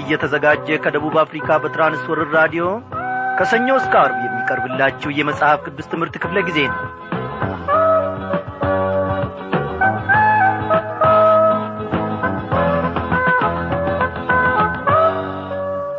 [0.00, 2.64] እየተዘጋጀ ከደቡብ አፍሪካ በትራንስወርር ራዲዮ
[3.38, 6.80] ከሰኞ እስከ አርብ የሚቀርብላችሁ የመጽሐፍ ቅዱስ ትምህርት ክፍለ ጊዜ ነው።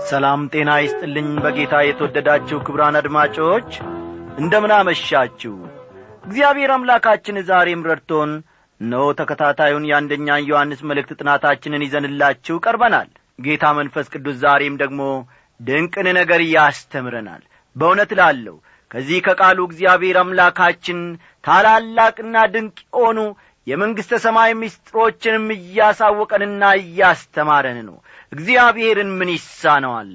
[0.09, 3.69] ሰላም ጤና ይስጥልኝ። በጌታ የተወደዳችሁ ክብራን አድማጮች
[4.37, 5.53] እንደምን አመሻችሁ?
[6.23, 8.31] እግዚአብሔር አምላካችን ዛሬም ረድቶን
[8.81, 15.01] እነሆ ተከታታዩን የአንደኛ ዮሐንስ መልእክት ጥናታችንን ይዘንላችሁ ቀርበናል ጌታ መንፈስ ቅዱስ ዛሬም ደግሞ
[15.59, 17.43] ድንቅን ነገር ያስተምረናል።
[17.75, 18.55] በእውነት ላለሁ
[18.91, 20.99] ከዚህ ከቃሉ እግዚአብሔር አምላካችን
[21.43, 23.19] ታላላቅና ድንቅ የሆኑ
[23.67, 27.97] የመንግሥተ ሰማይ ምስጢሮችንም እያሳወቀንና እያስተማረን ነው።
[28.31, 30.11] እግዚአብሔርን ምን ይሳነዋል?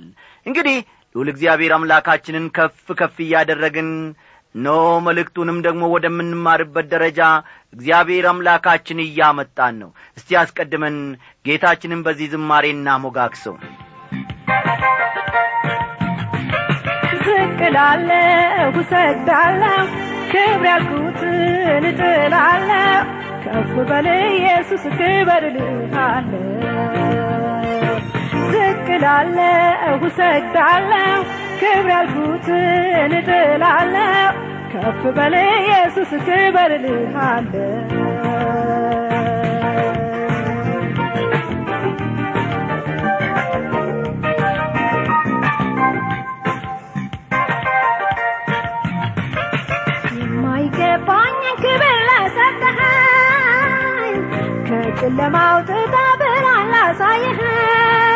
[0.47, 0.79] እንግዲህ
[1.15, 3.91] ልዑል እግዚአብሔር አምላካችንን ከፍ ከፍ እያደረግን
[4.55, 4.69] ኖ
[5.05, 7.21] መልእክቱንም ደግሞ ወደምንማርበት ደረጃ
[7.73, 10.97] እግዚአብሔር አምላካችን እያመጣን ነው። እስቲ አስቀድመን
[11.47, 13.57] ጌታችንን በዚህ ዝማሬና ሞጋክሰው
[17.25, 19.81] ዝቅ ላለሁ እሰግዳለሁ
[20.33, 21.41] ክብር ያልኩትን
[21.91, 23.03] እጥላለሁ።
[23.45, 26.43] ከፍ በል ኢየሱስ ክበር እልሃለሁ።
[28.53, 29.57] ዝቅ ላለሁ
[30.09, 31.17] እሰግዳለሁ
[31.63, 34.31] ክብር ያልኩትን እጥላለሁ።
[34.73, 36.73] ከፍ በል ኢየሱስ ክበር
[50.15, 54.15] የማይገባኝን ክብር ለሰጠኸኝ
[54.69, 55.89] ከጨለማ አውጥተህ
[56.21, 58.12] ብርሃን ላሳየኸኝ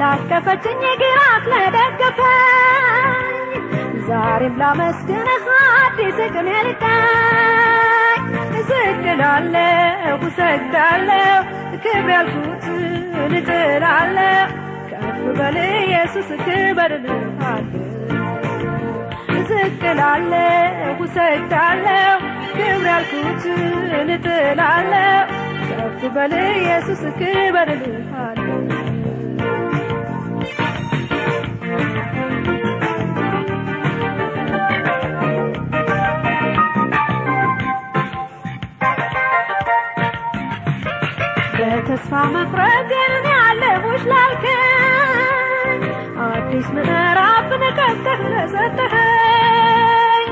[0.00, 3.54] ላቀፈችኝ ግራህ ለደገፈኝ
[4.08, 5.46] ዛሬም ላመስግንህ
[5.78, 6.18] አዲስ
[6.66, 8.22] ልቀኝ
[8.68, 11.40] ዝቅ እላለሁ እሰግዳለሁ
[11.84, 13.32] ክብር ያልኩትን
[14.90, 17.84] ከፍ በል ኢየሱስ ክበር እልሃለሁ
[19.50, 19.82] ዝቅ
[21.06, 22.16] እሰግዳለሁ
[22.52, 25.26] ክብር ያልኩትን እጥላለሁ።
[25.70, 27.70] ከፍ በል ኢየሱስ ክበር
[42.10, 45.80] መቁረጥን ያለሙሽ ላልከኝ
[46.26, 50.24] አዲስ ምዕራፍን ከፍተህ ለሰጠኸኝ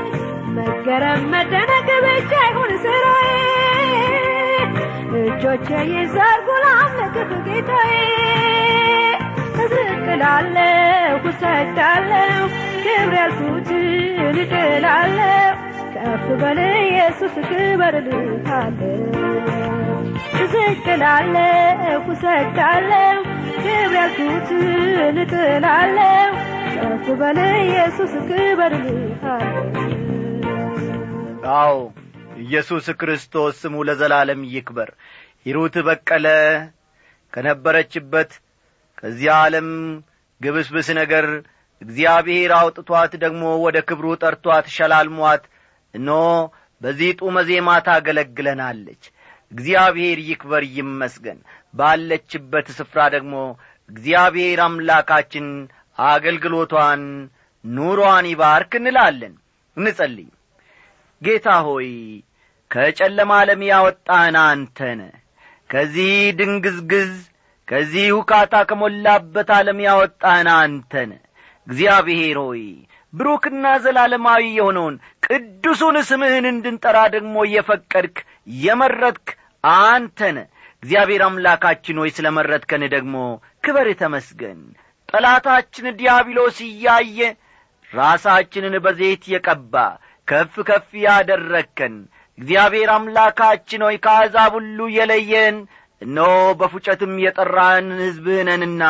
[0.57, 3.29] መገረም መደነቅ ብቻ ይሁን ስራዬ
[5.21, 7.93] እጆቼ ይዘርጉ ላምልክህ ጌታዬ
[9.67, 9.77] ዝቅ
[10.15, 12.41] እላለሁ እሰግዳለሁ
[12.83, 13.85] ክብር ያልኩትን
[14.43, 15.53] እጥላለሁ
[15.95, 17.95] ከፍ በል ኢየሱስ ክበር
[20.51, 21.81] ዝቅ እላለሁ
[22.13, 23.17] እሰግዳለሁ
[23.57, 26.31] ክብር ያልኩትን እጥላለሁ።
[26.75, 28.73] ከፍ በል ኢየሱስ ክበር
[31.55, 31.75] አዎ
[32.43, 34.89] ኢየሱስ ክርስቶስ ስሙ ለዘላለም ይክበር።
[35.45, 36.27] ሂሩት በቀለ
[37.33, 38.31] ከነበረችበት
[38.97, 39.69] ከዚያ ዓለም
[40.41, 41.25] ግብስብስ ነገር
[41.81, 45.43] እግዚአብሔር አውጥቷት ደግሞ ወደ ክብሩ ጠርቷት ሸላልሟት
[45.93, 46.09] እኖ
[46.81, 49.03] በዚህ ጡመ ዜማ ታገለግለናለች
[49.51, 51.39] እግዚአብሔር ይክበር ይመስገን።
[51.73, 53.33] ባለችበት ስፍራ ደግሞ
[53.89, 55.47] እግዚአብሔር አምላካችን
[55.97, 57.03] አገልግሎቷን
[57.65, 59.33] ኑሮዋን ይባርክ እንላለን።
[59.77, 60.29] እንጸልይ።
[61.21, 61.89] ጌታ ሆይ
[62.71, 65.01] ከጨለማ ዓለም ያወጣን አንተነ
[65.69, 67.13] ከዚህ ድንግዝግዝ
[67.67, 71.11] ከዚህ ሁካታ ከሞላበት ዓለም ያወጣን አንተነ
[71.67, 72.63] እግዚአብሔር ሆይ
[73.13, 74.95] ብሩክና ዘላለማዊ የሆነውን
[75.25, 78.17] ቅዱሱን ስምህን እንድንጠራ ደግሞ የፈቀድክ
[78.61, 79.27] የመረጥክ
[79.63, 80.37] አንተነ
[80.83, 83.15] እግዚአብሔር አምላካችን ሆይ ስለ መረጥከን ደግሞ
[83.63, 84.59] ክበር ተመስገን።
[85.09, 87.19] ጠላታችን ዲያብሎስ እያየ
[87.91, 89.73] ራሳችንን በዘይት የቀባ
[90.27, 91.95] ከፍ ከፍ ያደረግከን
[92.37, 95.57] እግዚአብሔር አምላካችን ሆይ ከአሕዛብ ሁሉ የለየን።
[96.01, 98.83] እነሆ በፉጨትም የጠራን ሕዝብህ ነንና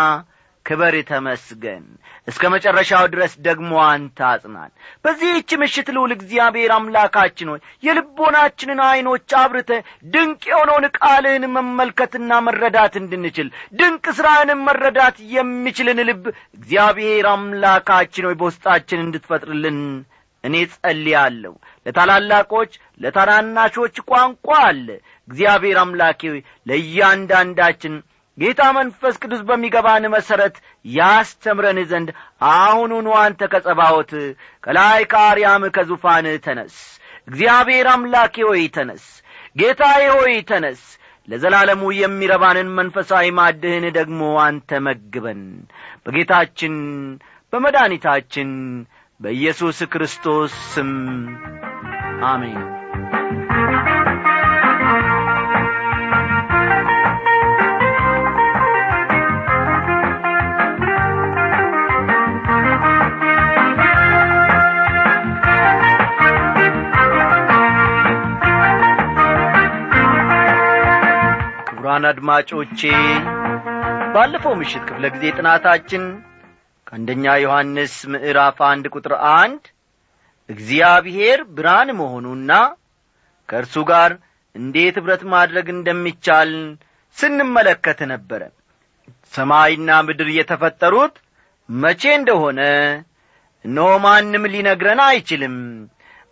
[0.67, 1.83] ክበር ተመስገን።
[2.27, 4.71] እስከ መጨረሻው ድረስ ደግሞ አንተ አጽናን
[5.05, 9.71] በዚህች ምሽት ልውል እግዚአብሔር አምላካችን ሆይ የልቦናችንን ዐይኖች አብርተ
[10.13, 13.49] ድንቅ የሆነውን ቃልህን መመልከትና መረዳት እንድንችል
[13.79, 16.25] ድንቅ ሥራህንም መረዳት የሚችልን ልብ
[16.57, 19.79] እግዚአብሔር አምላካችን ሆይ በውስጣችን እንድትፈጥርልን
[20.43, 21.53] እኔ ጸልያለሁ።
[21.85, 22.71] ለታላላቆች
[23.01, 24.87] ለታናናሾች ቋንቋ አለ።
[25.27, 26.21] እግዚአብሔር አምላኬ
[26.71, 27.95] ለእያንዳንዳችን
[28.37, 30.55] ጌታ መንፈስ ቅዱስ በሚገባን መሠረት
[30.91, 32.09] ያስተምረን ዘንድ
[32.51, 34.11] አሁኑኑ አንተ ከጸባዖት
[34.63, 36.75] ከላይ ከአርያም ከዙፋን ተነስ።
[37.27, 39.05] እግዚአብሔር አምላኬ ሆይ ተነስ።
[39.55, 40.81] ጌታዬ ሆይ ተነስ።
[41.27, 45.41] ለዘላለሙ የሚረባንን መንፈሳዊ ማድህን ደግሞ አንተ መግበን።
[46.05, 46.75] በጌታችን
[47.53, 48.49] በመድኃኒታችን
[49.19, 50.91] በኢየሱስ ክርስቶስ ስም
[52.27, 52.59] አሜን
[71.97, 72.81] ክቡራን አድማጮቼ
[74.13, 76.03] ባለፈው ምሽት ክፍለ ጊዜ ጥናታችን
[76.87, 79.63] ከአንደኛ ዮሐንስ ምዕራፍ አንድ ቁጥር አንድ
[80.49, 82.51] እግዚአብሔር ብርሃን መሆኑና
[83.49, 84.13] ከእርሱ ጋር
[84.55, 86.51] እንዴት ኅብረት ማድረግ እንደሚቻል
[87.17, 88.41] ስንመለከት ነበረ።
[89.33, 91.17] ሰማይና ምድር የተፈጠሩት
[91.69, 92.59] መቼ እንደሆነ
[93.65, 95.57] እነሆ ማንም ሊነግረን አይችልም።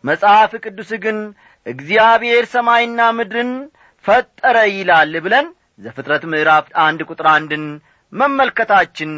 [0.04, 1.20] መጽሐፍ ቅዱስ ግን
[1.66, 3.52] እግዚአብሔር ሰማይና ምድርን
[4.06, 5.48] ፈጠረ ይላል ብለን
[5.80, 7.64] ዘፍጥረት ምዕራፍ አንድ ቁጥር አንድን
[8.14, 9.12] መመልከታችን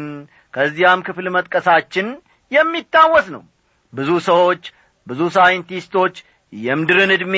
[0.54, 2.06] ከዚያም ክፍል መጥቀሳችን
[2.52, 3.42] የሚታወስ ነው።
[3.92, 4.62] ብዙ ሰዎች
[5.06, 6.14] ብዙ ሳይንቲስቶች
[6.52, 7.36] የምድርን ዕድሜ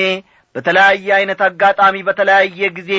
[0.55, 2.91] በተለያየ ዐይነት አጋጣሚ በተለያየ ጊዜ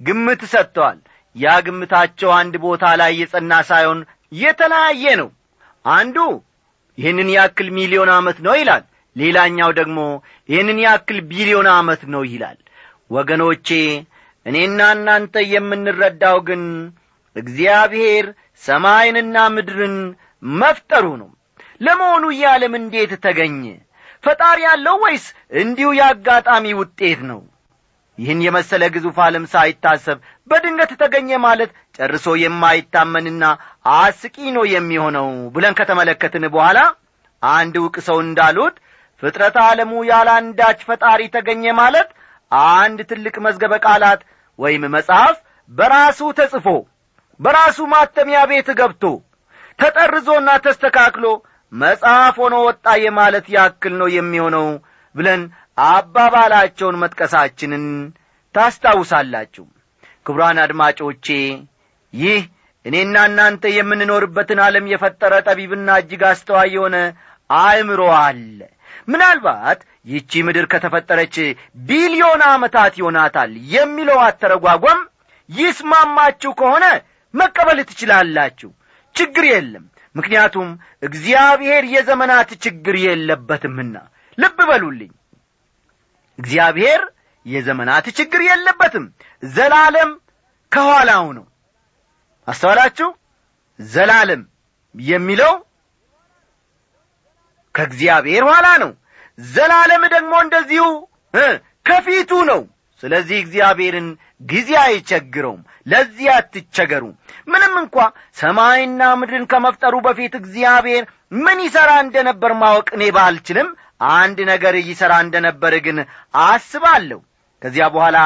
[0.00, 0.98] ግምት ሰጥተዋል።
[1.36, 4.00] ያ ግምታቸው አንድ ቦታ ላይ የጸና ሳይሆን
[4.32, 5.28] የተለያየ ነው።
[5.84, 6.16] አንዱ
[6.98, 8.84] ይህንን ያክል ሚሊዮን ዓመት ነው ይላል።
[9.16, 9.98] ሌላኛው ደግሞ
[10.48, 12.58] ይህንን ያክል ቢሊዮን ዓመት ነው ይላል
[13.10, 13.68] ወገኖቼ
[14.46, 16.62] እኔና እናንተ የምንረዳው ግን
[17.36, 18.26] እግዚአብሔር
[18.62, 19.96] ሰማይንና ምድርን
[20.42, 21.30] መፍጠሩ ነው።
[21.80, 23.62] ለመሆኑ ይህ ዓለም እንዴት ተገኘ?
[24.24, 25.24] ፈጣሪ ያለው ወይስ
[25.62, 27.40] እንዲሁ የአጋጣሚ ውጤት ነው?
[28.18, 30.18] ይህን የመሰለ ግዙፍ ዓለም ሳይታሰብ
[30.50, 33.44] በድንገት ተገኘ ማለት ጨርሶ የማይታመንና
[33.96, 36.78] አስቂ ነው የሚሆነው ብለን ከተመለከትን በኋላ
[37.42, 38.76] አንድ ዕውቅ ሰው እንዳሉት
[39.22, 42.08] ፍጥረት ዓለሙ ያለ አንዳች ፈጣሪ ተገኘ ማለት
[42.52, 44.20] አንድ ትልቅ መዝገበ ቃላት
[44.58, 45.36] ወይም መጽሐፍ
[45.70, 46.66] በራሱ ተጽፎ
[47.40, 49.04] በራሱ ማተሚያ ቤት ገብቶ
[49.78, 51.26] ተጠርዞና ተስተካክሎ
[51.72, 54.66] መጽሐፍ ሆኖ ወጣ የማለት ያክል ነው የሚሆነው
[55.14, 55.42] ብለን
[55.88, 57.86] አባባላቸውን መጥቀሳችንን
[58.54, 59.64] ታስታውሳላችሁ።
[60.26, 61.26] ክቡራን አድማጮቼ
[62.14, 62.42] ይህ
[62.84, 66.96] እኔና እናንተ የምንኖርበትን ዓለም የፈጠረ ጠቢብና እጅግ አስተዋይ የሆነ
[67.50, 68.58] አእምሮ አለ
[69.08, 71.36] ምናልባት ይቺ ምድር ከተፈጠረች
[71.86, 75.00] ቢሊዮን ዓመታት ይሆናታል የሚለው አተረጓጓም
[75.50, 76.84] ይስማማችሁ ከሆነ
[77.34, 78.70] መቀበል ትችላላችሁ።
[79.14, 79.84] ችግር የለም።
[80.14, 80.68] ምክንያቱም
[81.02, 83.96] እግዚአብሔር የዘመናት ችግር የለበትምና
[84.38, 85.12] ልብ በሉልኝ።
[86.38, 87.02] እግዚአብሔር
[87.46, 89.04] የዘመናት ችግር የለበትም።
[89.50, 90.10] ዘላለም
[90.72, 91.44] ከኋላው ነው።
[92.48, 93.08] አስተዋላችሁ?
[93.80, 94.42] ዘላለም
[94.94, 95.52] የሚለው
[97.74, 98.92] ከእግዚአብሔር ኋላ ነው።
[99.38, 100.84] ዘላለም ደግሞ እንደዚሁ
[101.86, 102.60] ከፊቱ ነው።
[103.02, 104.06] ስለዚህ እግዚአብሔርን
[104.46, 107.04] ጊዜ አይቸግረውም። ለዚህ አትቸገሩ።
[107.48, 107.96] ምንም እንኳ
[108.36, 111.04] ሰማይና ምድርን ከመፍጠሩ በፊት እግዚአብሔር
[111.38, 113.68] ምን ይሠራ እንደ ነበር ማወቅ እኔ ባልችልም
[114.14, 115.98] አንድ ነገር ይሠራ እንደ ነበር ግን
[116.44, 117.20] አስባለሁ።
[117.62, 118.18] ከዚያ በኋላ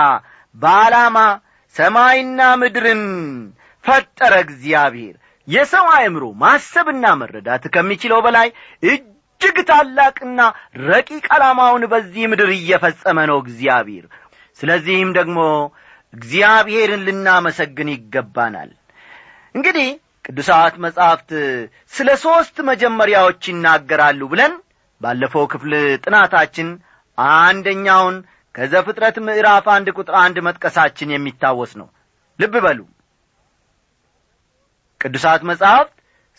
[0.55, 1.19] በዓላማ
[1.77, 3.03] ሰማይና ምድርን
[3.85, 5.17] ፈጠረ እግዚአብሔር።
[5.49, 8.49] የሰው አእምሮ ማሰብና መረዳት ከሚችለው በላይ
[9.41, 10.41] እጅግ ታላቅና
[10.87, 14.07] ረቂቅ ዓላማውን በዚህ ምድር እየፈጸመ ነው እግዚአብሔር።
[14.61, 15.39] ስለዚህም ደግሞ
[16.15, 18.71] እግዚአብሔርን ልናመሰግን ይገባናል።
[19.55, 19.89] እንግዲህ
[20.25, 21.31] ቅዱሳት መጻሕፍት
[21.93, 24.55] ስለ ሦስት መጀመሪያዎች ይናገራሉ ብለን
[25.01, 25.73] ባለፈው ክፍል
[26.05, 26.69] ጥናታችን
[27.39, 28.17] አንደኛውን
[28.55, 31.89] ከዘፍጥረት ምዕራፍ አንድ ቁጥር አንድ መጥቀሳችን የሚታወስ ነው።
[32.39, 32.81] ልብ በሉ።
[35.01, 35.95] ቅዱሳት መጻሕፍት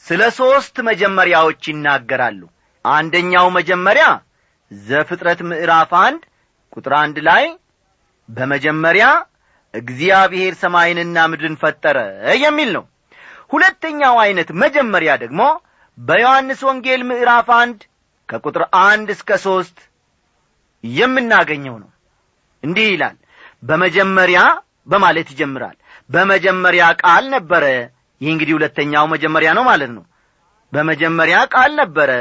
[0.05, 2.41] ስለ ሦስት መጀመሪያዎች ይናገራሉ
[2.89, 4.05] አንደኛው መጀመሪያ
[4.71, 6.21] ዘፍጥረት ምዕራፍ አንድ
[6.73, 7.45] ቁጥር አንድ ላይ
[8.29, 9.05] በመጀመሪያ
[9.73, 11.97] እግዚአብሔር ሰማይንና ምድርን ፈጠረ
[12.43, 12.83] የሚል ነው።
[13.51, 15.41] ሁለተኛው ዐይነት መጀመሪያ ደግሞ
[15.97, 17.79] በዮሐንስ ወንጌል ምዕራፍ አንድ
[18.29, 19.77] ከቁጥር አንድ እስከ ሦስት
[20.83, 21.89] የምናገኘው ነው።
[22.63, 23.15] እንዲህ ይላል
[23.63, 24.39] በመጀመሪያ
[24.87, 25.77] በማለት ይጀምራል።
[26.09, 27.63] በመጀመሪያ ቃል ነበረ።
[28.21, 30.03] ይህ እንግዲህ ሁለተኛው መጀመሪያ ነው ማለት ነው
[30.73, 32.11] በመጀመሪያ ቃል ነበረ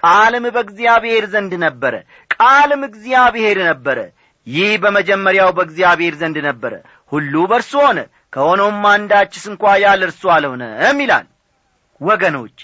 [0.00, 1.94] ቃልም በእግዚአብሔር ዘንድ ነበረ
[2.36, 3.98] ቃልም እግዚአብሔር ነበረ።
[4.46, 6.72] ይህ በመጀመሪያው በእግዚአብሔር ዘንድ ነበረ።
[7.12, 7.98] ሁሉ በርሱ ሆነ
[8.32, 11.26] ከሆነውም አንዳችስ እንኳ ያለ እርሱ አልሆነም ይላል።
[12.00, 12.58] ወገኖቼ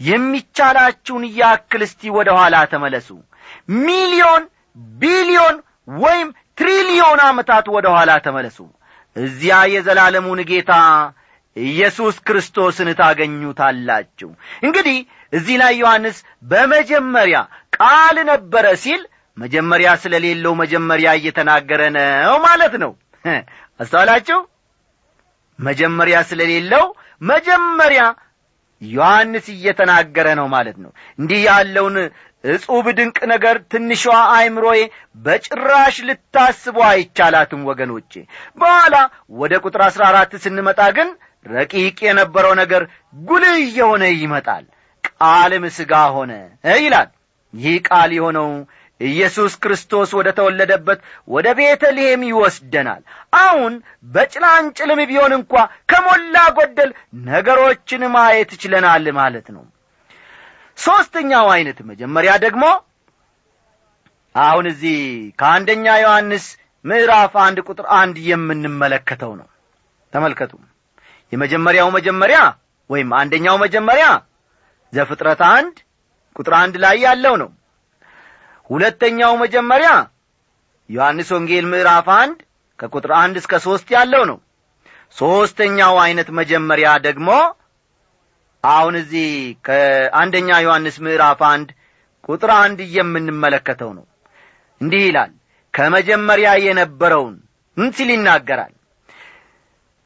[0.00, 3.08] የሚቻላችሁን ያክል እስቲ ወደ ኋላ ተመለሱ።
[3.84, 4.44] ሚሊዮን
[4.98, 5.56] ቢሊዮን
[5.98, 6.28] ወይም
[6.58, 8.58] ትሪሊዮን ዓመታት ወደ ኋላ ተመለሱ።
[9.16, 10.72] እዚያ የዘላለሙን ጌታ
[11.62, 14.28] ኢየሱስ ክርስቶስን ታገኙታላችሁ።
[14.62, 14.98] እንግዲህ
[15.32, 17.38] እዚህ ላይ ዮሐንስ በመጀመሪያ
[17.76, 19.02] ቃል ነበረ ሲል
[19.36, 22.92] መጀመሪያ ስለሌለው መጀመሪያ እየተናገረ ነው ማለት ነው።
[23.80, 24.38] አስተዋላችሁ?
[25.58, 26.84] መጀመሪያ ስለሌለው
[27.22, 28.02] መጀመሪያ
[28.82, 31.96] ዮሐንስ እየተናገረ ነው ማለት ነው። እንዲህ ያለውን
[32.44, 34.02] እጹብ ድንቅ ነገር ትንሿ
[34.34, 34.78] አይምሮዬ
[35.24, 38.12] በጭራሽ ልታስቡ አይቻላትም ወገኖቼ።
[38.58, 38.94] በኋላ
[39.40, 41.10] ወደ ቁጥር አሥራ አራት ስንመጣ ግን
[41.46, 42.82] ረቂቅ የነበረው ነገር
[43.22, 44.64] ጉልህ እየሆነ ይመጣል።
[45.10, 46.32] ቃልም ሥጋ ሆነ
[46.78, 47.08] ይላል።
[47.54, 48.48] ይህ ቃል የሆነው
[49.00, 53.02] ኢየሱስ ክርስቶስ ወደ ተወለደበት ወደ ቤተልሔም ይወስደናል።
[53.40, 53.72] አሁን
[54.14, 55.52] በጭላንጭልም ቢሆን እንኳ
[55.90, 56.90] ከሞላ ጎደል
[57.28, 59.64] ነገሮችን ማየት ችለናል ማለት ነው።
[60.78, 62.64] ሦስተኛው ዐይነት መጀመሪያ ደግሞ
[64.34, 64.98] አሁን እዚህ
[65.40, 66.44] ከአንደኛ ዮሐንስ
[66.84, 69.48] ምዕራፍ አንድ ቁጥር አንድ የምንመለከተው ነው።
[70.12, 70.52] ተመልከቱ
[71.32, 72.38] የመጀመሪያው መጀመሪያ
[72.90, 74.06] ወይም አንደኛው መጀመሪያ
[74.92, 75.74] ዘፍጥረት አንድ
[76.36, 77.50] ቁጥር አንድ ላይ ያለው ነው።
[78.70, 79.90] ሁለተኛው መጀመሪያ
[80.90, 82.38] ዮሐንስ ወንጌል ምዕራፍ አንድ
[82.78, 84.38] ከቁጥር አንድ እስከ ሦስት ያለው ነው።
[85.16, 87.28] ሦስተኛው ዐይነት መጀመሪያ ደግሞ
[88.64, 89.28] አሁን እዚህ
[89.66, 91.68] ከአንደኛ ዮሐንስ ምዕራፍ አንድ
[92.28, 94.04] ቁጥር አንድ የምንመለከተው ነው።
[94.80, 95.32] እንዲህ ይላል
[95.74, 97.36] ከመጀመሪያ የነበረውን
[97.94, 98.72] ሲል ይናገራል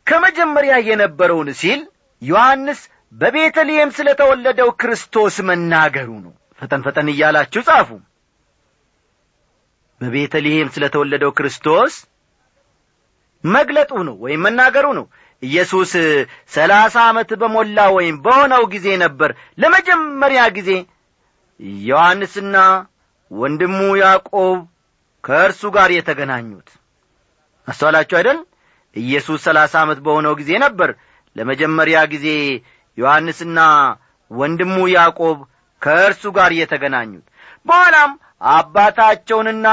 [0.07, 1.81] ከመጀመሪያ የነበረውን ሲል
[2.23, 2.81] ዮሐንስ
[3.13, 7.89] በቤተልሔም ስለ ተወለደው ክርስቶስ መናገሩ ነው። ፈጠን ፈጠን እያላችሁ ጻፉ።
[10.01, 11.95] በቤተልሔም ስለ ተወለደው ክርስቶስ
[13.45, 15.07] መግለጡ ነው ወይም መናገሩ ነው።
[15.43, 15.93] ኢየሱስ
[16.49, 20.71] ሰላሳ ዓመት በሞላ ወይም በሆነው ጊዜ ነበር። ለመጀመሪያ ጊዜ
[21.89, 22.57] ዮሐንስና
[23.31, 24.59] ወንድሙ ያዕቆብ
[25.25, 26.69] ከእርሱ ጋር የተገናኙት።
[27.69, 28.39] አስተዋላችሁ አይደል
[28.97, 30.91] ኢየሱስ ሰላሳ ዓመት በሆነው ጊዜ ነበር።
[31.37, 32.27] ለመጀመሪያ ጊዜ
[32.99, 33.61] ዮሐንስና
[34.31, 35.39] ወንድሙ ያዕቆብ
[35.83, 37.25] ከእርሱ ጋር የተገናኙት።
[37.67, 38.13] በኋላም
[38.55, 39.67] አባታቸውንና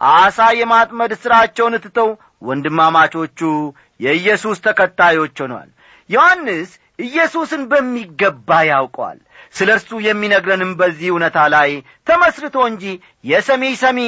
[0.00, 2.10] አሳ የማጥመድ ሥራቸውን ትተው
[2.48, 3.40] ወንድማማቾቹ
[4.00, 5.70] የኢየሱስ ተከታዮች ሆነዋል።
[6.10, 9.18] ዮሐንስ ኢየሱስን በሚገባ ያውቀዋል።
[9.54, 11.70] ስለ እርሱ የሚነግረንም በዚህ እውነታ ላይ
[12.06, 12.84] ተመስርቶ እንጂ
[13.24, 13.98] የሰሚ ሰሚ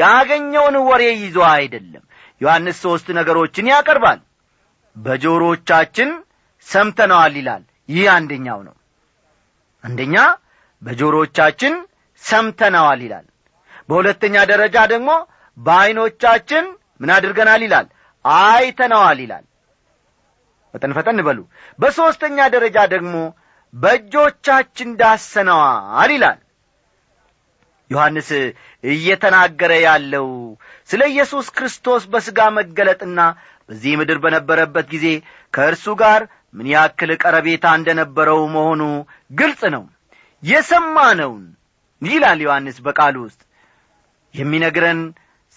[0.00, 2.04] ያገኘውን ወሬ ይዞ አይደለም
[2.40, 4.20] ዮሐንስ ሦስት ነገሮችን ያቀርባል።
[4.96, 6.10] በጆሮቻችን
[6.66, 8.74] ሰምተነዋል ይላል። ይህ አንደኛው ነው።
[9.84, 10.16] አንደኛ
[10.82, 11.74] በጆሮቻችን
[12.22, 13.26] ሰምተነዋል ይላል።
[13.88, 15.10] በሁለተኛ ደረጃ ደግሞ
[15.56, 16.64] በዐይኖቻችን
[17.00, 17.86] ምን አድርገናል ይላል?
[18.24, 19.44] አይተነዋል ይላል።
[20.74, 21.38] ፈጠን ፈጠን በሉ።
[21.78, 23.14] በሦስተኛ ደረጃ ደግሞ
[23.74, 26.38] በእጆቻችን ዳሰነዋል ይላል
[27.90, 28.28] ዮሐንስ
[28.84, 30.28] እየተናገረ ያለው
[30.88, 33.20] ስለ ኢየሱስ ክርስቶስ በሥጋ መገለጥና
[33.68, 35.06] በዚህ ምድር በነበረበት ጊዜ
[35.54, 36.22] ከእርሱ ጋር
[36.54, 38.82] ምን ያክል ቀረቤታ እንደ ነበረው መሆኑ
[39.40, 39.84] ግልጽ ነው።
[40.42, 41.44] የሰማነውን
[42.02, 43.40] ይላል ዮሐንስ በቃሉ ውስጥ
[44.34, 45.00] የሚነግረን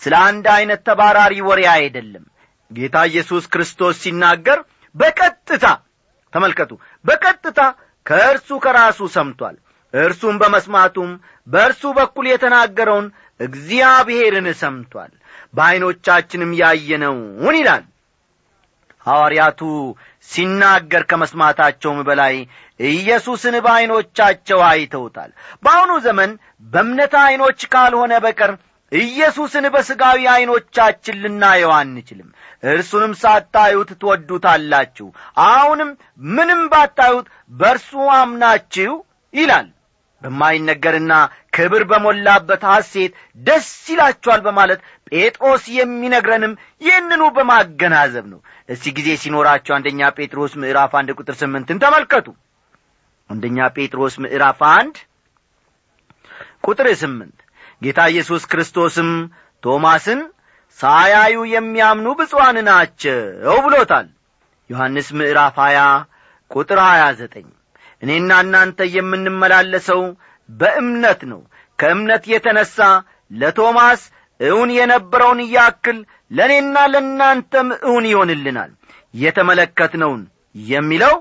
[0.01, 2.25] ስለ አንድ ዐይነት ተባራሪ ወሬ አይደለም።
[2.71, 4.59] ጌታ ኢየሱስ ክርስቶስ ሲናገር
[4.95, 5.65] በቀጥታ
[6.33, 6.71] ተመልከቱ
[7.05, 7.59] በቀጥታ
[8.05, 9.55] ከእርሱ ከራሱ ሰምቷል
[9.93, 11.11] እርሱም በመስማቱም
[11.47, 13.07] በእርሱ በኩል የተናገረውን
[13.39, 15.11] እግዚአብሔርን ሰምቷል።
[15.53, 17.83] በዐይኖቻችንም ያየነውን ይላል።
[19.05, 19.61] ሐዋርያቱ
[20.27, 22.35] ሲናገር ከመስማታቸውም በላይ
[22.79, 25.31] ኢየሱስን በዐይኖቻቸው አይተውታል።
[25.63, 26.31] በአሁኑ ዘመን
[26.73, 28.51] በእምነት ዐይኖች ካልሆነ በቀር
[28.91, 32.29] ኢየሱስን በሥጋዊ ዐይኖቻችን ልናየው አንችልም።
[32.69, 35.07] እርሱንም ሳታዩት ትወዱታላችሁ።
[35.47, 35.89] አሁንም
[36.31, 38.93] ምንም ባታዩት በእርሱ አምናችሁ
[39.33, 39.67] ይላል
[40.23, 41.13] በማይነገርና
[41.55, 44.79] ክብር በሞላበት ሐሴት ደስ ይላችኋል በማለት
[45.11, 48.39] ጴጥሮስ የሚነግረንም ይህንኑ በማገናዘብ ነው።
[48.69, 52.27] እስቲ ጊዜ ሲኖራቸው አንደኛ ጴጥሮስ ምዕራፍ አንድ ቁጥር ስምንትን ተመልከቱ።
[53.29, 54.95] አንደኛ ጴጥሮስ ምዕራፍ አንድ
[56.67, 57.37] ቁጥር ስምንት
[57.81, 59.09] ጌታ ኢየሱስ ክርስቶስም
[59.63, 60.19] ቶማስን
[60.79, 63.19] ሳያዩ የሚያምኑ ብፁዓን ናቸው
[63.65, 64.07] ብሎታል።
[64.69, 65.79] ዮሐንስ ምዕራፍ ሀያ
[66.51, 67.47] ቁጥር ሀያ ዘጠኝ
[68.03, 70.01] እኔና እናንተ የምንመላለሰው
[70.49, 71.41] በእምነት ነው።
[71.79, 72.77] ከእምነት የተነሣ
[73.31, 74.01] ለቶማስ
[74.39, 75.97] እውን የነበረውን ያክል
[76.31, 78.71] ለእኔና ለእናንተም እውን ይሆንልናል።
[79.13, 80.21] የተመለከትነውን
[80.55, 81.15] የሚለው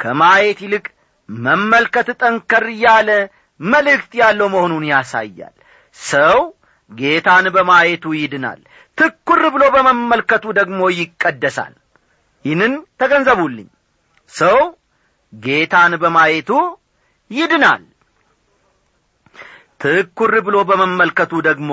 [0.00, 0.86] ከማየት ይልቅ
[1.28, 3.10] መመልከት ጠንከር ያለ
[3.60, 5.54] መልእክት ያለው መሆኑን ያሳያል።
[5.96, 6.38] ሰው
[6.90, 8.60] ጌታን በማየቱ ይድናል
[8.98, 11.74] ትኩር ብሎ በመመልከቱ ደግሞ ይቀደሳል።
[12.44, 13.68] ይህንን ተገንዘቡልኝ።
[14.32, 14.58] ሰው
[15.42, 16.50] ጌታን በማየቱ
[17.30, 17.82] ይድናል።
[19.80, 21.70] ትኩር ብሎ በመመልከቱ ደግሞ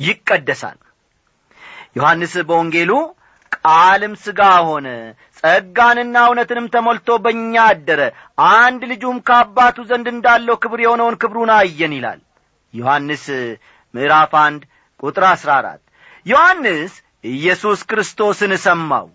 [0.00, 0.78] ይቀደሳል።
[1.96, 2.92] ዮሐንስ በወንጌሉ
[3.56, 4.88] ቃልም ሥጋ ሆነ
[5.38, 8.00] ጸጋንና እውነትንም ተሞልቶ በእኛ አደረ።
[8.54, 12.20] አንድ ልጁም ከአባቱ ዘንድ እንዳለው ክብር የሆነውን ክብሩን አየን ይላል።
[12.74, 13.24] ዮሐንስ
[13.94, 14.62] ምዕራፍ አንድ
[15.00, 15.82] ቁጥር አሥራ አራት
[16.26, 16.92] ዮሐንስ
[17.30, 19.06] ኢየሱስ ክርስቶስን ሰማው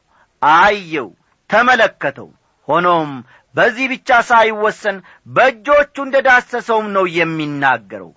[0.41, 1.09] አየው
[1.49, 2.29] ተመለከተው።
[2.67, 3.09] ሆኖም
[3.55, 4.97] በዚህ ብቻ ሳይወሰን
[5.27, 8.09] በእጆቹ እንደ ዳሰሰውም ነው የሚናገረው።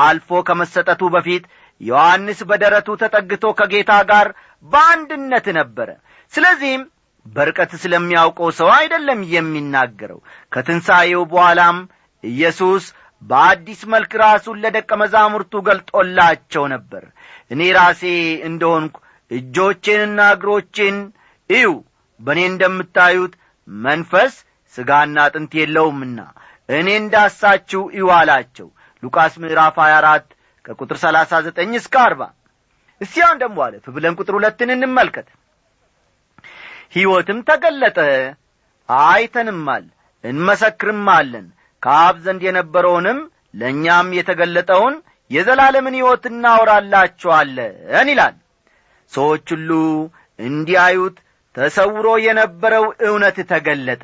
[0.00, 1.44] አልፎ ከመሰጠቱ በፊት
[1.80, 4.28] ዮሐንስ በደረቱ ተጠግቶ ከጌታ ጋር
[4.66, 5.88] በአንድነት ነበረ።
[6.32, 6.82] ስለዚህም
[7.26, 10.20] በርቀት ስለሚያውቀው ሰው አይደለም የሚናገረው።
[10.52, 11.78] ከትንሣኤው በኋላም
[12.24, 12.84] ኢየሱስ
[13.22, 17.02] በአዲስ መልክ ራሱን ለደቀ መዛሙርቱ ገልጦላቸው ነበር።
[17.50, 18.02] እኔ ራሴ
[18.48, 18.96] እንደሆንኩ
[19.30, 20.96] እጆቼንና እግሮቼን
[21.50, 21.66] እዩ።
[22.20, 23.34] በእኔ እንደምታዩት
[23.68, 24.34] መንፈስ
[24.76, 26.18] ሥጋና አጥንት የለውምና
[26.68, 28.08] እኔ እንዳሳችሁ እዩ
[29.02, 30.34] ሉቃስ ምዕራፍ 24
[30.64, 32.28] ከቁጥር 39 እስከ 40
[33.00, 35.28] እስቲ አሁን ደግሞ አለፍ ብለን ቁጥር ሁለትን እንመልከት።
[36.96, 37.98] ሕይወትም ተገለጠ
[38.88, 39.84] አይተንማል
[40.24, 41.46] እንመሰክርማለን።
[41.82, 43.18] ከአብ ዘንድ የነበረውንም
[43.54, 44.94] ለእኛም የተገለጠውን
[45.30, 47.74] የዘላለምን ሕይወት እናወራላችኋለን
[48.10, 48.34] ይላል።
[49.12, 49.70] ሰዎች ሁሉ
[50.38, 51.16] እንዲያዩት
[51.54, 54.02] ተሰውሮ የነበረው እውነት ተገለጠ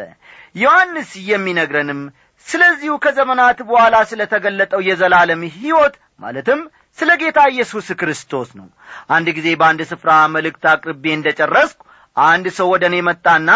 [0.56, 2.00] ዮሐንስ የሚነግረንም
[2.46, 6.60] ስለዚሁ ከዘመናት በኋላ ስለ ተገለጠው የዘላለም ሕይወት ማለትም
[6.98, 8.68] ስለ ጌታ ኢየሱስ ክርስቶስ ነው።
[9.14, 11.80] አንድ ጊዜ በአንድ ስፍራ መልእክት አቅርቤ እንደ ጨረስኩ
[12.16, 13.50] አንድ ሰው ወደ እኔ መጣና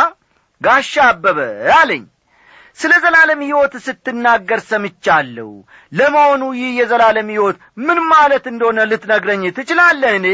[0.61, 1.38] ጋሻ አበበ
[1.76, 2.02] አለኝ።
[2.78, 5.49] ስለ ዘላለም ሕይወት ስትናገር ሰምቻለሁ።
[5.92, 10.26] ለመሆኑ ይህ የዘላለም ሕይወት ምን ማለት እንደሆነ ልትነግረኝ ትችላለህን?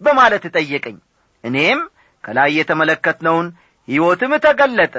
[0.00, 0.96] በማለት ጠየቀኝ።
[1.44, 1.80] እኔም
[2.24, 3.46] ከላይ የተመለከትነውን
[3.88, 4.96] ሕይወትም ተገለጠ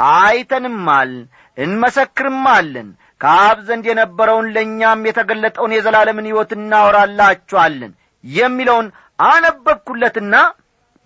[0.00, 1.12] አይተንማል
[1.58, 2.88] እንመሰክርማለን።
[3.20, 7.92] ከአብ ዘንድ የነበረውን ለእኛም የተገለጠውን የዘላለምን ሕይወት እናወራላችኋለን
[8.24, 8.86] የሚለውን
[9.28, 10.34] አነበብኩለትና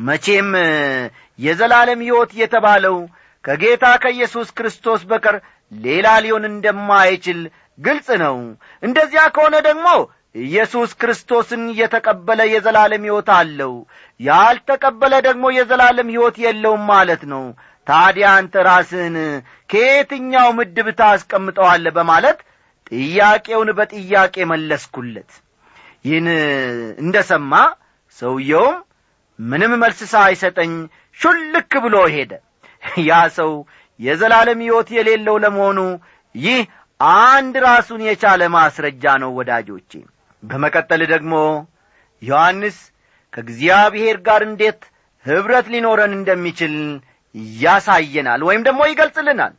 [0.01, 0.51] መቼም
[1.39, 2.97] የዘላለም ሕይወት የተባለው
[3.45, 5.37] ከጌታ ከኢየሱስ ክርስቶስ በቀር
[5.73, 7.41] ሌላ ሊሆን እንደማይችል
[7.79, 8.37] ግልጽ ነው።
[8.83, 9.89] እንደዚያ ከሆነ ደግሞ
[10.45, 13.75] ኢየሱስ ክርስቶስን የተቀበለ የዘላለም ሕይወት አለው
[14.21, 17.45] ያልተቀበለ ደግሞ የዘላለም ሕይወት የለውም ማለት ነው
[17.89, 19.17] ታዲያ አንተ ራስህን
[19.71, 22.39] ከየትኛው ምድብ ታስቀምጠዋለ በማለት
[22.91, 25.31] ጥያቄውን በጥያቄ መለስኩለት።
[26.05, 26.27] ይህን
[27.03, 27.53] እንደ ሰማ
[28.19, 28.77] ሰውየውም
[29.39, 30.73] ምንም መልስ ሳይሰጠኝ
[31.19, 32.33] ሹልክ ብሎ ሄደ።
[33.09, 33.51] ያ ሰው
[34.01, 35.79] የዘላለም ሕይወት የሌለው ለመሆኑ
[36.35, 36.61] ይህ
[37.23, 39.93] አንድ ራሱን የቻለ ማስረጃ ነው ወዳጆቼ።
[40.43, 41.35] በመቀጠል ደግሞ
[42.23, 42.79] ዮሐንስ
[43.33, 44.81] ከእግዚአብሔር ጋር እንዴት
[45.27, 46.75] ኅብረት ሊኖረን እንደሚችል
[47.59, 49.55] ያሳየናል ወይም ደግሞ ይገልጽልናል።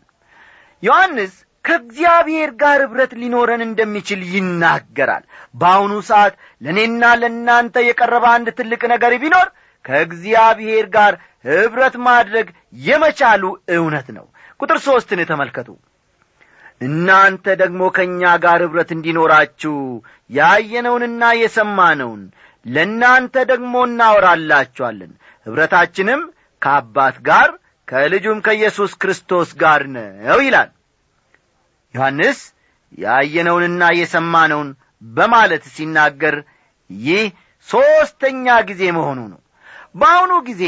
[0.83, 1.33] ዮሐንስ
[1.65, 5.23] ከእግዚአብሔር ጋር ኅብረት ሊኖረን እንደሚችል ይናገራል።
[5.55, 9.47] በአሁኑ ሰዓት ለእኔና ለእናንተ የቀረበ አንድ ትልቅ ነገር ቢኖር
[9.85, 11.13] ከእግዚአብሔር ጋር
[11.55, 12.47] ኅብረት ማድረግ
[12.83, 13.43] የመቻሉ
[13.75, 14.25] እውነት ነው።
[14.59, 15.69] ቁጥር ሦስትን ተመልከቱ።
[16.81, 19.75] እናንተ ደግሞ ከእኛ ጋር ኅብረት እንዲኖራችሁ
[20.29, 22.21] ያየነውንና የሰማነውን
[22.65, 25.11] ለእናንተ ደግሞ እናወራላችኋለን።
[25.45, 26.21] ኅብረታችንም
[26.61, 27.49] ከአባት ጋር
[27.87, 30.69] ከልጁም ከኢየሱስ ክርስቶስ ጋር ነው ይላል።
[31.95, 32.39] ዮሐንስ
[32.97, 34.69] ያየነውንና የሰማነውን
[35.15, 36.35] በማለት ሲናገር
[36.89, 37.23] ይህ
[37.67, 39.39] ሦስተኛ ጊዜ መሆኑ ነው።
[39.95, 40.63] በአሁኑ ጊዜ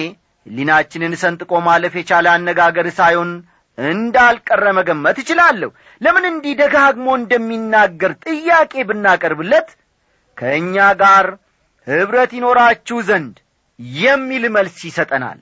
[0.45, 3.31] ሕሊናችንን ሰንጥቆ ማለፍ የቻለ አነጋገር ሳይሆን
[3.77, 5.69] እንዳልቀረ መገመት እችላለሁ።
[6.01, 9.69] ለምን እንዲህ ደጋግሞ እንደሚናገር ጥያቄ ብናቀርብለት
[10.37, 11.27] ከእኛ ጋር
[11.87, 13.35] ኅብረት ይኖራችሁ ዘንድ
[13.99, 15.39] የሚል መልስ ይሰጠናል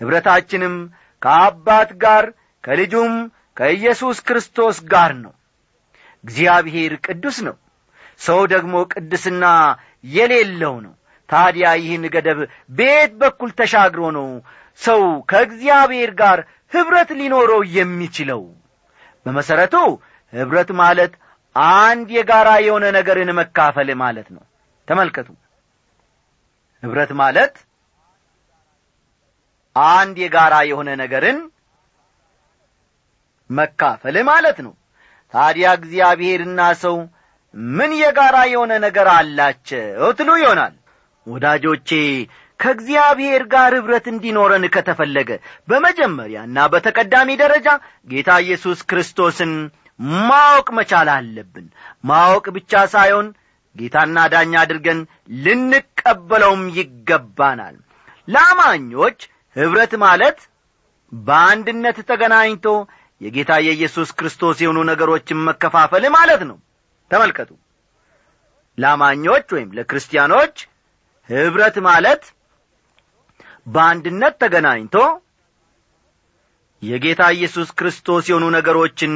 [0.00, 0.74] ኅብረታችንም
[1.22, 2.24] ከአባት ጋር
[2.64, 3.12] ከልጁም
[3.56, 5.32] ከኢየሱስ ክርስቶስ ጋር ነው።
[6.24, 7.56] እግዚአብሔር ቅዱስ ነው።
[8.20, 9.44] ሰው ደግሞ ቅድስና
[10.10, 10.94] የሌለው ነው።
[11.28, 12.38] ታዲያ ይህን ገደብ
[12.70, 14.26] በየት በኩል ተሻግሮ ነው
[14.80, 16.38] ሰው ከእግዚአብሔር ጋር
[16.72, 18.42] ኅብረት ሊኖረው የሚችለው?
[19.26, 19.74] በመሠረቱ
[20.32, 21.12] ኅብረት ማለት
[21.78, 24.42] አንድ የጋራ የሆነ ነገርን መካፈል ማለት ነው።
[24.88, 25.28] ተመልከቱ።
[26.82, 27.54] ኅብረት ማለት
[29.76, 31.38] አንድ የጋራ የሆነ ነገርን
[33.50, 34.72] መካፈል ማለት ነው።
[35.34, 36.96] ታዲያ እግዚአብሔርና ሰው
[37.72, 40.74] ምን የጋራ የሆነ ነገር አላቸው ትሉ ይሆናል።
[41.26, 41.90] ወዳጆቼ
[42.60, 45.30] ከእግዚአብሔር ጋር ኅብረት እንዲኖረን ከተፈለገ
[45.68, 47.66] በመጀመሪያና በተቀዳሚ ደረጃ
[48.08, 49.52] ጌታ ኢየሱስ ክርስቶስን
[50.24, 51.66] ማወቅ መቻል አለብን።
[52.04, 53.28] ማወቅ ብቻ ሳይሆን
[53.76, 55.00] ጌታና ዳኛ አድርገን
[55.44, 57.76] ልንቀበለውም ይገባናል።
[58.28, 59.18] ለአማኞች
[59.56, 60.38] ኅብረት ማለት
[61.12, 62.66] በአንድነት ተገናኝቶ
[63.20, 66.56] የጌታ የኢየሱስ ክርስቶስ የሆኑ ነገሮችን መከፋፈል ማለት ነው።
[67.10, 67.50] ተመልከቱ።
[68.78, 70.56] ለአማኞች ወይም ለክርስቲያኖች
[71.28, 72.24] ኅብረት ማለት
[73.66, 74.96] በአንድነት ተገናኝቶ
[76.82, 79.14] የጌታ ኢየሱስ ክርስቶስ የሆኑ ነገሮችን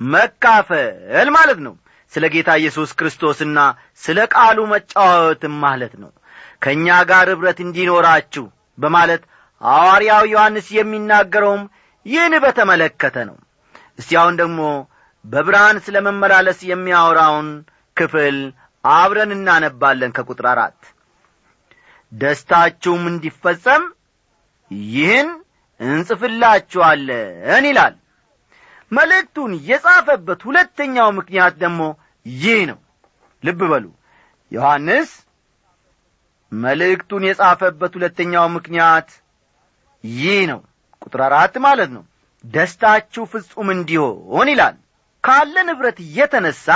[0.00, 1.74] መካፈል ማለት ነው።
[2.12, 3.58] ስለ ጌታ ኢየሱስ ክርስቶስና
[4.02, 6.10] ስለ ቃሉ መጫወትም ማለት ነው።
[6.62, 8.44] ከእኛ ጋር ኅብረት እንዲኖራችሁ
[8.78, 9.22] በማለት
[9.62, 11.62] ሐዋርያው ዮሐንስ የሚናገረውም
[12.06, 13.36] ይህን በተመለከተ ነው።
[13.98, 14.60] እስቲ ደግሞ
[15.24, 17.48] በብርሃን ስለ መመላለስ የሚያወራውን
[17.96, 18.36] ክፍል
[18.84, 20.80] አብረን እናነባለን ከቁጥር አራት።
[22.12, 23.82] ደስታችሁም እንዲፈጸም
[24.92, 25.28] ይህን
[25.80, 27.94] እንጽፍላችኋለን ይላል።
[28.92, 31.80] መልእክቱን የጻፈበት ሁለተኛው ምክንያት ደግሞ
[32.26, 32.78] ይህ ነው።
[33.42, 33.84] ልብ በሉ።
[34.52, 35.10] ዮሐንስ
[36.52, 39.08] መልእክቱን የጻፈበት ሁለተኛው ምክንያት
[40.04, 40.60] ይህ ነው።
[41.02, 42.04] ቁጥር አራት ማለት ነው።
[42.44, 44.76] ደስታችሁ ፍጹም እንዲሆን ይላል።
[45.24, 46.66] ካለን ኅብረት የተነሣ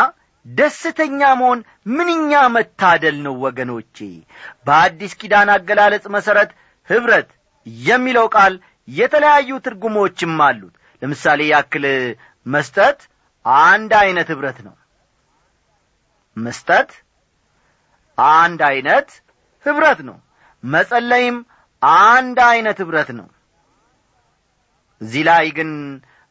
[0.47, 1.59] ደስተኛ መሆን
[1.97, 3.97] ምንኛ መታደል ነው ወገኖቼ!
[4.67, 6.51] በአዲስ ኪዳን አገላለጽ መሠረት
[6.91, 7.29] ኅብረት
[7.87, 8.55] የሚለው ቃል
[8.89, 11.85] የተለያዩ ትርጉሞችም አሉት። ለምሳሌ ያክል
[12.47, 12.99] መስጠት
[13.65, 14.75] አንድ ዐይነት ኅብረት ነው።
[16.37, 16.91] መስጠት
[18.39, 19.09] አንድ ዐይነት
[19.67, 20.17] ኅብረት ነው።
[20.65, 21.39] መጸለይም
[21.83, 23.27] አንድ ዐይነት ኅብረት ነው።
[25.01, 25.71] እዚህ ላይ ግን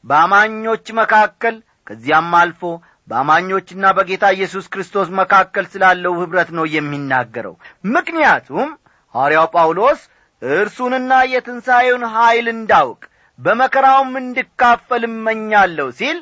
[0.04, 1.56] በአማኞች መካከል
[1.88, 2.62] ከዚያም አልፎ
[3.08, 7.56] በአማኞችና በጌታ ኢየሱስ ክርስቶስ መካከል ስላለው ኅብረት ነው የሚናገረው።
[7.96, 8.70] ምክንያቱም
[9.16, 10.02] ሐዋርያው ጳውሎስ
[10.42, 13.02] እርሱንና የትንሣኤውን ኀይል እንዳውቅ
[13.40, 16.18] በመከራውም እንድካፈል እመኛለሁ ሲል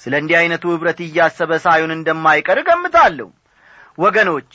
[0.00, 3.28] ስለ እንዲህ ዐይነቱ ኅብረት እያሰበ ሳይሆን እንደማይቀር እገምታለሁ።
[3.98, 4.52] ወገኖቼ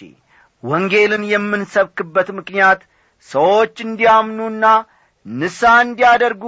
[0.63, 2.81] ወንጌልን የምንሰብክበት ምክንያት
[3.29, 4.65] ሰዎች እንዲያምኑና
[5.25, 6.43] ንስሐ እንዲያደርጉ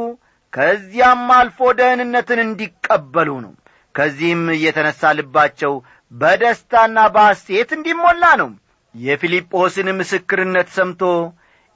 [0.54, 3.54] ከዚያም አልፎ ደህንነትን እንዲቀበሉ ነው።
[3.96, 5.74] ከዚህም የተነሣ ልባቸው
[6.12, 8.50] በደስታና በሐሴት እንዲሞላ ነው።
[8.96, 11.02] የፊልጶስን ምስክርነት ሰምቶ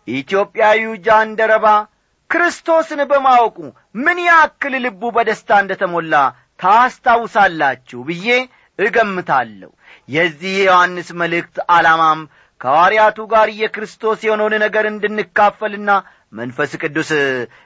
[0.08, 1.68] ኢትዮጵያዊው ጃንደረባ
[2.30, 3.58] ክርስቶስን በማወቁ
[3.96, 6.16] ምን ያክል ልቡ በደስታ እንደ ተሞላ
[6.60, 8.28] ታስታውሳላችሁ ብዬ
[8.80, 9.70] እገምታለሁ።
[10.10, 12.20] የዚህ የዮሐንስ መልእክት ዓላማም
[12.62, 15.92] ከሐዋርያቱ ጋር የክርስቶስ የሆነውን ነገር እንድንካፈልና
[16.34, 17.10] መንፈስ ቅዱስ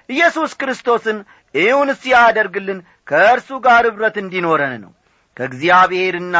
[0.09, 1.17] ኢየሱስ ክርስቶስን
[1.55, 4.91] እውን ሲያደርግልን ከእርሱ ጋር ኅብረት እንዲኖረን ነው።
[5.37, 6.37] ከእግዚአብሔርና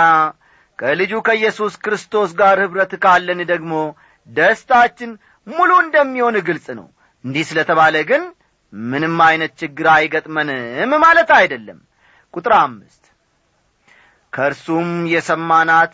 [0.79, 3.73] ከልጁ ከኢየሱስ ክርስቶስ ጋር ኅብረት ካለን ደግሞ
[4.29, 5.11] ደስታችን
[5.47, 6.87] ሙሉ እንደሚሆን ግልጽ ነው።
[7.23, 8.23] እንዲህ ስለ ተባለ ግን
[8.73, 11.79] ምንም ዐይነት ችግር አይገጥመንም ማለት አይደለም።
[12.33, 13.03] ቁጥር አምስት
[14.33, 15.93] ከእርሱም የሰማናት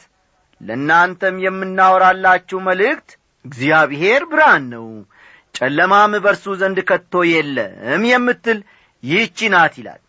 [0.62, 3.10] ለእናንተም የምናወራላችሁ መልእክት
[3.46, 4.88] እግዚአብሔር ብርሃን ነው።
[5.56, 8.60] ጨለማም በርሱ ዘንድ ከቶ የለም የምትል
[9.04, 10.02] ይህቺ ናት ይላል።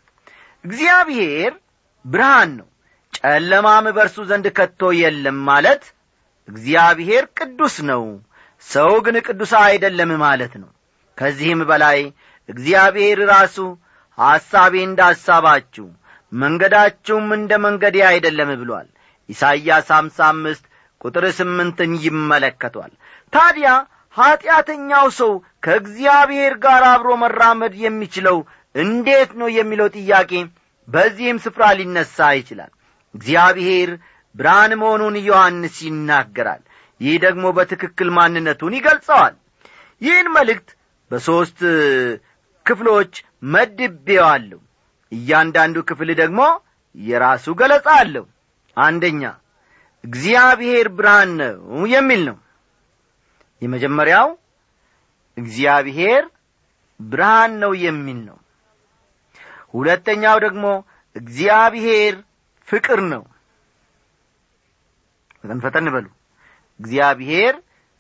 [0.65, 1.53] እግዚአብሔር
[2.05, 2.67] ብርሃን ነው።
[3.19, 5.83] ጨለማም በርሱ ዘንድ ከቶ የለም ማለት
[6.49, 8.05] እግዚአብሔር ቅዱስ ነው።
[8.67, 10.71] ሰው ግን ቅዱስ አይደለም ማለት ነው።
[11.19, 11.99] ከዚህም በላይ
[12.49, 13.57] እግዚአብሔር ራሱ
[14.19, 15.87] ሐሳቤ እንደ ሐሳባችሁ
[16.33, 18.89] መንገዳችሁም እንደ መንገዴ አይደለም ብሏል
[19.31, 20.65] ኢሳይያስ አምሳ አምስት
[21.01, 22.93] ቁጥር ስምንትን ይመለከቷል።
[23.33, 23.69] ታዲያ
[24.17, 25.33] ኀጢአተኛው ሰው
[25.65, 28.39] ከእግዚአብሔር ጋር አብሮ መራመድ የሚችለው
[28.75, 30.33] እንዴት ነው የሚለው ጥያቄ
[30.89, 32.73] በዚህም ስፍራ ሊነሣ ይችላል።
[33.15, 33.91] እግዚአብሔር
[34.35, 36.63] ብርሃን መሆኑን ዮሐንስ ይናገራል።
[37.01, 39.35] ይህ ደግሞ በትክክል ማንነቱን ይገልጸዋል።
[40.01, 40.69] ይህን መልእክት
[41.11, 41.61] በሦስት
[42.67, 43.13] ክፍሎች
[43.55, 44.61] መድቤዋለሁ።
[45.13, 46.41] እያንዳንዱ ክፍል ደግሞ
[46.95, 48.25] የራሱ ገለጻ አለው
[48.77, 49.23] አንደኛ
[50.05, 51.57] እግዚአብሔር ብርሃን ነው
[51.93, 52.37] የሚል ነው።
[53.63, 54.29] የመጀመሪያው
[55.37, 56.23] እግዚአብሔር
[57.01, 58.39] ብርሃን ነው የሚል ነው።
[59.75, 60.65] ሁለተኛው ደግሞ
[61.17, 62.15] እግዚአብሔር
[62.69, 63.23] ፍቅር ነው።
[65.43, 66.07] ፈጠን ፈጠን በሉ።
[66.81, 67.55] እግዚአብሔር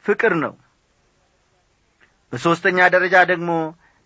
[0.05, 0.55] ፍቅር ነው።
[2.33, 3.51] በሦስተኛ ደረጃ ደግሞ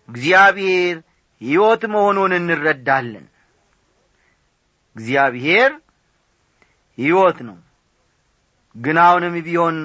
[0.09, 0.97] እግዚአብሔር
[1.41, 3.27] ሕይወት መሆኑን እንረዳለን።
[4.97, 5.71] እግዚአብሔር
[6.99, 7.57] ሕይወት ነው።
[8.77, 9.77] ግን አሁንም ቢሆን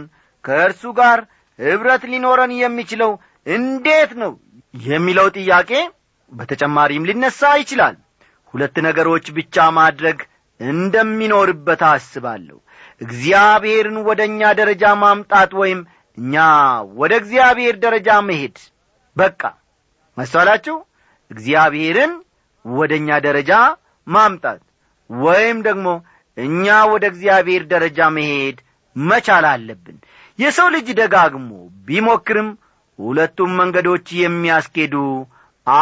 [0.44, 1.20] ከእርሱ ጋር
[1.60, 3.12] ኅብረት ሊኖረን የሚችለው
[3.48, 4.32] እንዴት ነው
[4.88, 5.72] የሚለው ጥያቄ
[6.32, 7.96] በተጨማሪም ሊነሣ ይችላል።
[8.54, 10.20] ሁለት ነገሮች ብቻ ማድረግ
[10.60, 12.58] እንደሚኖርበት አስባለሁ።
[13.02, 15.80] እግዚአብሔርን ወደ እኛ ደረጃ ማምጣት ወይም
[16.18, 16.36] እኛ
[17.00, 18.56] ወደ እግዚአብሔር ደረጃ መሄድ።
[19.18, 19.42] በቃ
[20.18, 20.76] መስተዋላችሁ
[21.32, 22.14] እግዚአብሔርን
[22.66, 23.52] ወደ እኛ ደረጃ
[24.08, 24.62] ማምጣት
[25.10, 25.88] ወይም ደግሞ
[26.40, 28.58] እኛ ወደ እግዚአብሔር ደረጃ መሄድ
[28.96, 29.98] መቻል አለብን።
[30.40, 31.50] የሰው ልጅ ደጋግሞ
[31.88, 32.50] ቢሞክርም
[33.00, 34.96] ሁለቱም መንገዶች የሚያስኬዱ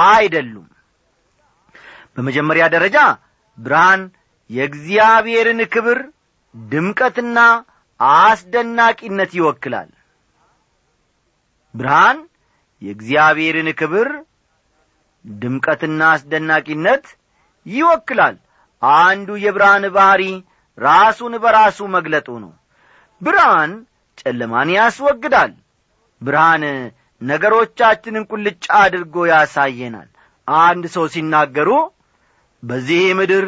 [0.05, 0.67] አይደሉም።
[2.15, 2.97] በመጀመሪያ ደረጃ
[3.57, 4.01] ብርሃን
[4.49, 5.99] የእግዚአብሔርን ክብር
[6.55, 7.37] ድምቀትና
[7.99, 9.89] አስደናቂነት ይወክላል።
[11.73, 12.19] ብርሃን
[12.81, 14.09] የእግዚአብሔርን ክብር
[15.25, 17.05] ድምቀትና አስደናቂነት
[17.65, 18.35] ይወክላል
[18.81, 20.23] አንዱ የብርሃን ባሕሪ
[20.77, 22.51] ራሱን በራሱ መግለጡ ነው።
[23.21, 23.71] ብርሃን
[24.21, 25.53] ጨለማን ያስወግዳል።
[26.21, 26.63] ብርሃን
[27.21, 30.09] ነገሮቻችንን ቁልጫ አድርጎ ያሳየናል።
[30.47, 31.69] አንድ ሰው ሲናገሩ
[32.63, 33.45] በዚህ ምድር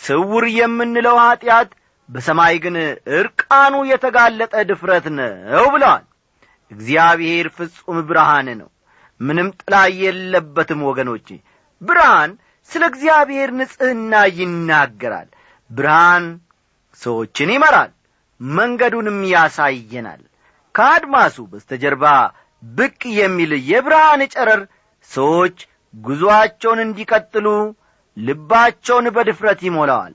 [0.00, 1.70] ስውር የምንለው ኀጢአት
[2.08, 2.76] በሰማይ ግን
[3.16, 6.04] ዕርቃኑ የተጋለጠ ድፍረት ነው ብለዋል።
[6.70, 8.68] እግዚአብሔር ፍጹም ብርሃን ነው።
[9.20, 11.28] ምንም ጥላ የለበትም ወገኖቼ።
[11.80, 12.30] ብርሃን
[12.70, 15.28] ስለ እግዚአብሔር ንጽሕና ይናገራል።
[15.70, 16.24] ብርሃን
[17.02, 17.90] ሰዎችን ይመራል
[18.40, 20.22] መንገዱንም ያሳየናል።
[20.74, 22.04] ከአድማሱ በስተጀርባ
[22.62, 24.60] ብቅ የሚል የብርሃን ጨረር
[25.10, 25.56] ሰዎች
[25.94, 27.46] ጉዞአቸውን እንዲቀጥሉ
[28.16, 30.14] ልባቸውን በድፍረት ይሞላዋል።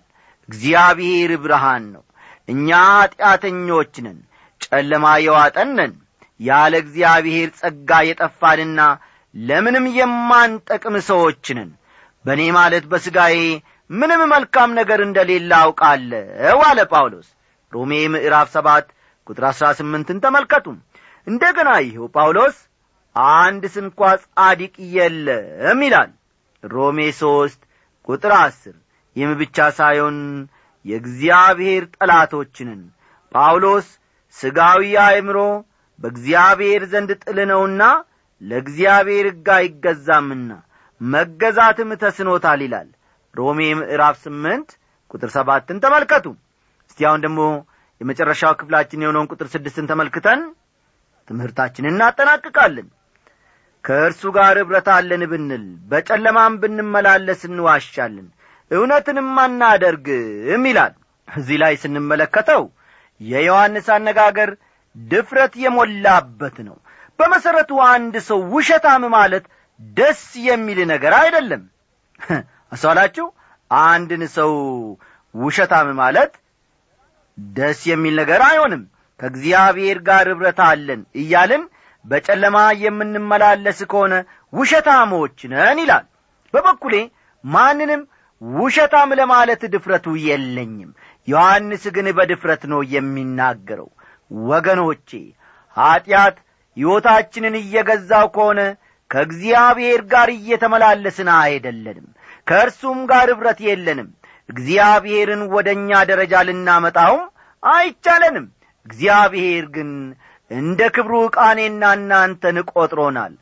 [0.49, 2.03] እግዚአብሔር ብርሃን ነው።
[2.49, 4.19] እኛ ኀጢአተኞች ነን
[4.61, 5.93] ጨለማ የዋጠነን
[6.39, 8.79] ያለ እግዚአብሔር ጸጋ የጠፋንና
[9.35, 11.71] ለምንም የማንጠቅም ሰዎች ነን
[12.27, 13.35] በእኔ ማለት በሥጋዬ
[13.89, 17.27] ምንም መልካም ነገር እንደሌለ አውቃለሁ አለ ጳውሎስ።
[17.73, 18.87] ሮሜ ምዕራፍ ሰባት
[19.27, 20.65] ቁጥር አሥራ ስምንትን ተመልከቱ።
[21.27, 22.57] እንደ ገና ይኸው ጳውሎስ
[23.37, 26.11] አንድ ስንኳ ጻዲቅ የለም ይላል።
[26.63, 27.61] ሮሜ ሦስት
[28.07, 28.75] ቁጥር አስር
[29.15, 30.17] ይህም ብቻ ሳይሆን
[30.85, 32.81] የእግዚአብሔር ጠላቶችንን
[33.31, 33.87] ጳውሎስ
[34.35, 35.37] ሥጋዊ አእምሮ
[35.99, 37.83] በእግዚአብሔር ዘንድ ጥል ነውና
[38.41, 40.49] ለእግዚአብሔር ሕግ አይገዛምና
[41.01, 42.89] መገዛትም ተስኖታል ይላል።
[43.35, 44.69] ሮሜ ምዕራፍ ስምንት
[45.11, 46.25] ቁጥር ሰባትን ተመልከቱ።
[46.89, 47.41] እስቲ አሁን ደግሞ
[48.01, 50.41] የመጨረሻው ክፍላችን የሆነውን ቁጥር ስድስትን ተመልክተን
[51.27, 52.87] ትምህርታችንን እናጠናቅቃለን።
[53.83, 58.27] ከእርሱ ጋር ኅብረት አለን ብንል በጨለማም ብንመላለስ እንዋሻለን
[58.71, 60.93] እውነትንም አናደርግም ይላል።
[61.27, 62.63] እዚህ ላይ ስንመለከተው
[63.21, 64.49] የዮሐንስ አነጋገር
[64.95, 66.77] ድፍረት የሞላበት ነው።
[67.19, 69.45] በመሠረቱ አንድ ሰው ውሸታም ማለት
[69.79, 71.63] ደስ የሚል ነገር አይደለም።
[72.73, 73.25] አስተዋላችሁ
[73.71, 74.51] አንድን ሰው
[75.35, 76.33] ውሸታም ማለት
[77.37, 78.83] ደስ የሚል ነገር አይሆንም።
[79.19, 81.63] ከእግዚአብሔር ጋር ኅብረት አለን እያልን
[82.05, 84.13] በጨለማ የምንመላለስ ከሆነ
[84.53, 86.05] ውሸታሞች ነን ይላል።
[86.53, 86.95] በበኩሌ
[87.43, 88.01] ማንንም
[88.41, 90.89] ውሸታም ለማለት ድፍረቱ የለኝም።
[91.27, 93.89] ዮሐንስ ግን በድፍረት ነው የሚናገረው።
[94.45, 95.09] ወገኖቼ
[95.75, 96.37] ኀጢአት
[96.77, 98.59] ሕይወታችንን እየገዛው ከሆነ
[99.11, 102.07] ከእግዚአብሔር ጋር እየተመላለስን አይደለንም።
[102.47, 104.09] ከእርሱም ጋር ኅብረት የለንም።
[104.49, 107.23] እግዚአብሔርን ወደ እኛ ደረጃ ልናመጣውም
[107.63, 108.45] አይቻለንም።
[108.85, 109.89] እግዚአብሔር ግን
[110.51, 113.33] እንደ ክብሩ ዕቃኔና እናንተን ቈጥሮናል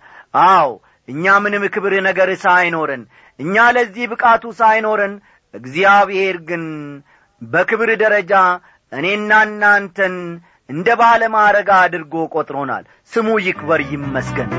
[0.46, 0.70] አዎ
[1.08, 3.04] እኛ ምንም ክብር ነገር ሳይኖረን
[3.40, 5.14] እኛ ለዚህ ብቃቱ ሳይኖረን
[5.54, 6.64] እግዚአብሔር ግን
[7.42, 8.34] በክብር ደረጃ
[8.92, 10.16] እኔና እናንተን
[10.70, 14.52] እንደ ባለ ማረጋ አድርጎ ቈጥሮናል ስሙ ይክበር ይመስገን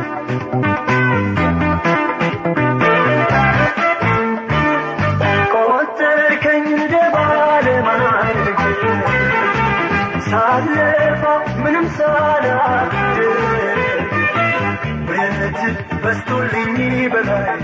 [17.12, 17.60] በላይ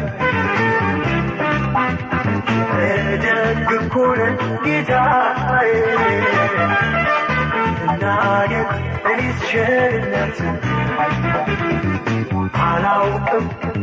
[3.24, 3.58] ደግ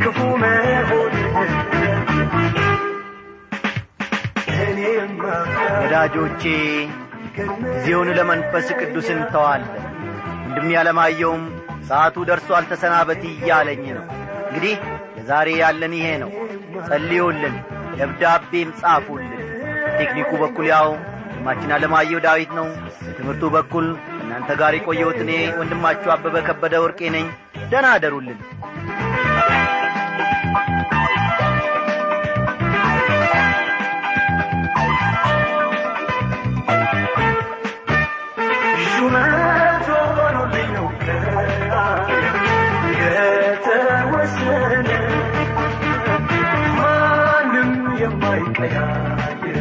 [0.01, 1.13] ክፉ መሆን
[5.81, 6.43] ወዳጆቼ
[7.35, 9.71] ጊዜውን ለመንፈስ ቅዱስ እንተዋለን
[10.45, 11.43] ወንድም ያለማየውም
[11.89, 14.05] ሰዓቱ ደርሷል ተሰናበት እያለኝ ነው።
[14.43, 14.75] እንግዲህ
[15.15, 16.31] ለዛሬ ያለን ይሄ ነው።
[16.87, 17.55] ጸልዩልን
[17.97, 19.33] ደብዳቤም ጻፉልን።
[19.97, 20.89] ቴክኒኩ በኩል ያው
[21.31, 22.67] ወንድማችን አለማየሁ ዳዊት ነው።
[23.03, 23.85] በትምህርቱ በኩል
[24.21, 27.27] እናንተ ጋር የቆየሁት እኔ ወንድማችሁ አበበ ከበደ ወርቄ ነኝ።
[27.71, 28.39] ደና አደሩልን።
[38.85, 40.73] ሹመት ሆኖልኝ
[48.59, 49.59] የማይቀያየር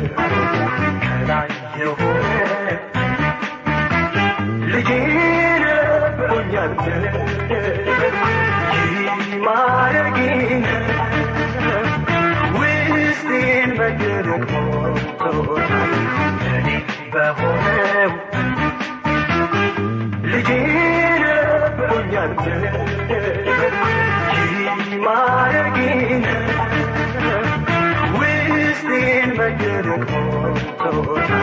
[31.07, 31.38] Lord.